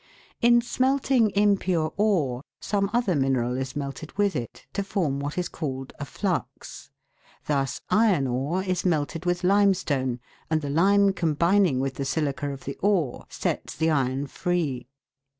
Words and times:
In 0.41 0.61
smelting 0.61 1.29
impure 1.35 1.93
ore 1.95 2.41
some 2.59 2.89
other 2.91 3.13
mineral 3.13 3.55
is 3.55 3.75
melted 3.75 4.11
with 4.17 4.35
it, 4.35 4.65
to 4.73 4.81
form 4.83 5.19
what 5.19 5.37
is 5.37 5.47
called 5.47 5.93
a 5.99 6.05
flux. 6.05 6.89
Thus 7.45 7.81
iron 7.91 8.25
ore 8.25 8.63
is 8.63 8.83
melted 8.83 9.25
with 9.27 9.43
limestone, 9.43 10.19
and 10.49 10.63
the 10.63 10.71
lime 10.71 11.13
combining 11.13 11.79
with 11.79 11.93
the 11.97 12.05
silica 12.05 12.49
of 12.51 12.65
the 12.65 12.79
ore, 12.81 13.25
sets 13.29 13.75
the 13.75 13.91
iron 13.91 14.25
free. 14.25 14.87